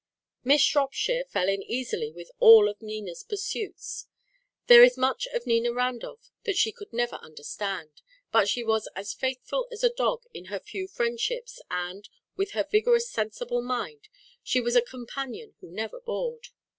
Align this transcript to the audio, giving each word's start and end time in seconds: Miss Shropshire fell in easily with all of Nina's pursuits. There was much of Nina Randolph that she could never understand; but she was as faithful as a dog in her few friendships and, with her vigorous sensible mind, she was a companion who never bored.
Miss 0.43 0.63
Shropshire 0.63 1.25
fell 1.29 1.47
in 1.47 1.61
easily 1.61 2.11
with 2.11 2.31
all 2.39 2.67
of 2.67 2.81
Nina's 2.81 3.21
pursuits. 3.21 4.07
There 4.65 4.81
was 4.81 4.97
much 4.97 5.27
of 5.27 5.45
Nina 5.45 5.71
Randolph 5.71 6.31
that 6.45 6.57
she 6.57 6.71
could 6.71 6.91
never 6.91 7.17
understand; 7.17 8.01
but 8.31 8.49
she 8.49 8.63
was 8.63 8.87
as 8.95 9.13
faithful 9.13 9.67
as 9.71 9.83
a 9.83 9.91
dog 9.93 10.23
in 10.33 10.45
her 10.45 10.59
few 10.59 10.87
friendships 10.87 11.61
and, 11.69 12.09
with 12.35 12.53
her 12.53 12.63
vigorous 12.63 13.11
sensible 13.11 13.61
mind, 13.61 14.09
she 14.41 14.59
was 14.59 14.75
a 14.75 14.81
companion 14.81 15.53
who 15.59 15.69
never 15.69 16.01
bored. 16.01 16.47